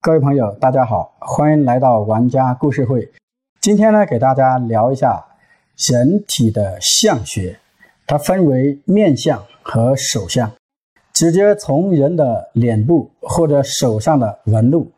[0.00, 3.10] 各位朋友，大家好，欢迎来到玩家故事会。
[3.60, 5.24] 今天呢，给大家聊一下
[5.76, 7.58] 人体的相学，
[8.06, 10.52] 它分为面相和手相。
[11.12, 14.92] 直接从人的脸部或者手上的纹路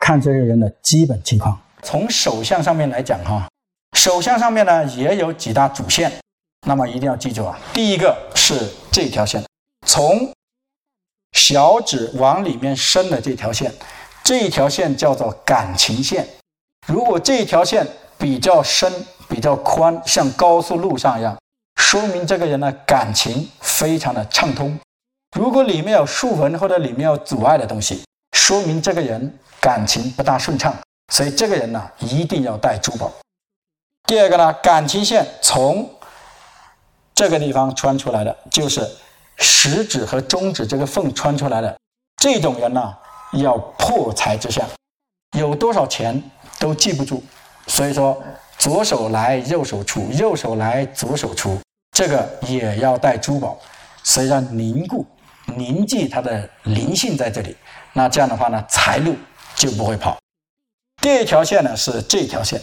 [0.00, 1.60] 看这个人的基本情况。
[1.82, 3.46] 从手相上面来讲，哈，
[3.92, 6.10] 手相上面呢也有几大主线，
[6.66, 7.58] 那么一定要记住啊。
[7.74, 8.54] 第一个是
[8.90, 9.44] 这条线，
[9.86, 10.32] 从
[11.32, 13.70] 小指往里面伸的这条线，
[14.26, 16.26] 这一条线叫做感情线。
[16.88, 17.86] 如果这一条线
[18.18, 18.92] 比较深、
[19.28, 21.38] 比较宽，像高速路上一样，
[21.76, 24.76] 说明这个人的感情非常的畅通。
[25.36, 28.02] 如果里面有竖纹或者里面有阻碍的东西，
[28.36, 30.76] 说明这个人感情不大顺畅。
[31.12, 33.12] 所以这个人呢，一定要带珠宝。
[34.08, 35.88] 第二个呢，感情线从
[37.14, 38.84] 这个地方穿出来的，就是
[39.36, 41.76] 食指和中指这个缝穿出来的。
[42.16, 42.92] 这种人呢，
[43.40, 44.66] 要破财之相，
[45.38, 46.22] 有多少钱
[46.58, 47.22] 都记不住。
[47.66, 48.22] 所以说，
[48.58, 51.58] 左手来右手出，右手来左手出，
[51.90, 53.58] 这个也要带珠宝，
[54.04, 55.04] 所以要凝固、
[55.56, 57.56] 凝聚它的灵性在这里。
[57.92, 59.16] 那这样的话呢，财路
[59.54, 60.16] 就不会跑。
[61.02, 62.60] 第二条线呢是这条线，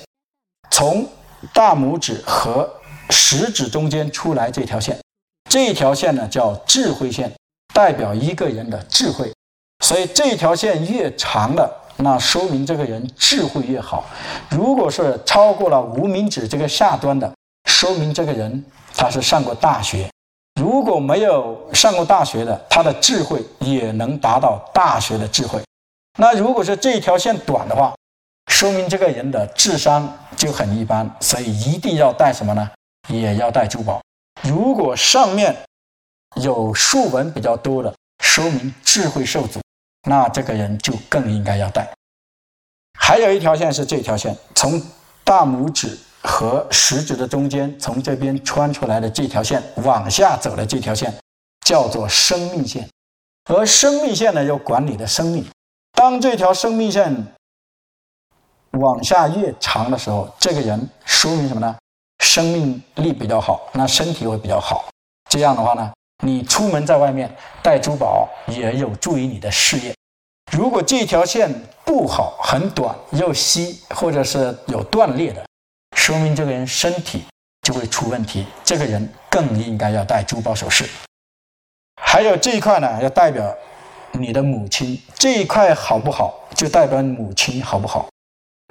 [0.71, 1.07] 从
[1.53, 2.69] 大拇指和
[3.09, 4.97] 食指中间出来这条线，
[5.49, 7.31] 这条线呢叫智慧线，
[7.73, 9.31] 代表一个人的智慧。
[9.83, 14.05] 所以这条线越长的，那说明这个人智慧越好。
[14.49, 17.29] 如果是超过了无名指这个下端的，
[17.69, 18.63] 说明这个人
[18.95, 20.09] 他是上过大学。
[20.61, 25.61] 如果没有上过大学的，他的智慧也能达到大学的智慧。
[26.17, 27.93] 那如果是这条线短的话，
[28.47, 32.69] 说明这个人的智商就很一般，所以一定要带什么呢？
[33.09, 34.01] 也要带珠宝。
[34.43, 35.53] 如果上面
[36.35, 39.59] 有竖纹比较多的，说明智慧受阻，
[40.03, 41.87] 那这个人就更应该要带。
[42.99, 44.81] 还有一条线是这条线，从
[45.23, 51.13] 大拇指和食指的中间，从这边穿出来的这条线往下走的这条线，
[51.65, 52.87] 叫做生命线。
[53.49, 55.45] 而生命线呢，又管你的生命。
[55.93, 57.25] 当这条生命线。
[58.79, 61.75] 往下越长的时候，这个人说明什么呢？
[62.23, 64.89] 生命力比较好，那身体会比较好。
[65.29, 69.95] 这样的话呢，你出门在外面带珠宝也有助于你的事业。
[70.53, 71.51] 如果这条线
[71.83, 75.43] 不好，很短又稀，或者是有断裂的，
[75.97, 77.23] 说明这个人身体
[77.63, 78.45] 就会出问题。
[78.63, 80.87] 这个人更应该要戴珠宝首饰。
[81.99, 83.51] 还有这一块呢，要代表
[84.11, 88.07] 你的母亲这一块好不好，就代表母亲好不好。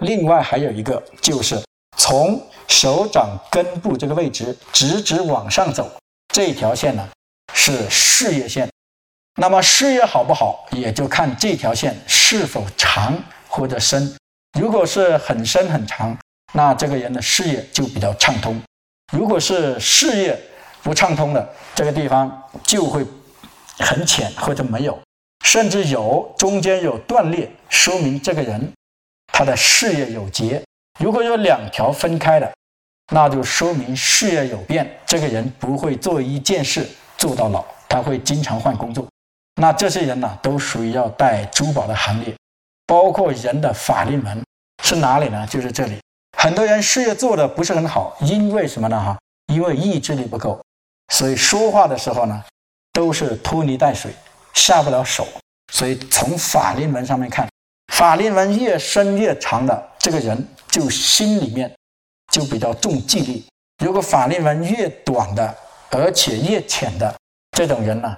[0.05, 1.61] 另外还有一个，就是
[1.97, 5.91] 从手掌根部这个位置直直往上走，
[6.33, 7.09] 这条线呢
[7.53, 8.71] 是事业线。
[9.37, 14.15] 那么事业好不好，也就看这条线是否长或者深。
[14.59, 16.17] 如果是很深很长，
[16.53, 18.55] 那这个人的事业就比较畅通；
[19.13, 20.39] 如果是事业
[20.83, 23.07] 不畅通的，这个地方就会
[23.79, 24.99] 很浅或者没有，
[25.47, 28.71] 甚至有中间有断裂，说明这个人。
[29.33, 30.63] 他的事业有结，
[31.01, 32.53] 如果有两条分开的，
[33.15, 34.87] 那就说明事业有变。
[35.07, 39.09] 这个人不会做一件事做到老，他会经常换工作。
[39.57, 42.35] 那这些人呢，都属于要带珠宝的行列。
[42.87, 44.43] 包括人的法令纹
[44.83, 45.47] 是哪里呢？
[45.47, 45.99] 就是这里。
[46.37, 49.01] 很多人事业做的不是很好，因为什么呢？
[49.01, 49.19] 哈，
[49.53, 50.61] 因为意志力不够，
[51.13, 52.45] 所以说话的时候呢，
[52.93, 54.13] 都是拖泥带水，
[54.55, 55.27] 下不了手。
[55.73, 57.49] 所以从法令纹上面看。
[57.93, 61.73] 法令纹越深越长的这个人，就心里面
[62.33, 63.43] 就比较重纪律；
[63.85, 65.55] 如果法令纹越短的，
[65.91, 67.15] 而且越浅的
[67.57, 68.17] 这种人呢，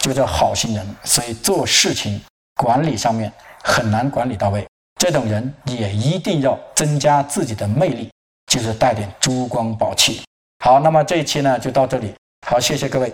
[0.00, 0.96] 就叫好心人。
[1.04, 2.20] 所以做事情
[2.56, 4.66] 管理上面很难管理到位。
[4.98, 8.10] 这种人也一定要增加自己的魅力，
[8.52, 10.20] 就是带点珠光宝气。
[10.62, 12.12] 好，那么这一期呢就到这里。
[12.46, 13.10] 好，谢谢各位。